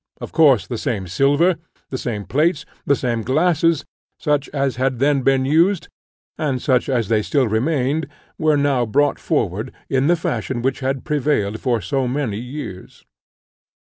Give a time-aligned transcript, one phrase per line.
[0.19, 1.57] Of course the same silver,
[1.91, 3.85] the same plates, the same glasses,
[4.17, 5.89] such as had then been used,
[6.39, 8.07] and such as they still remained,
[8.39, 13.05] were now brought forward, in the fashion which had prevailed for so many years.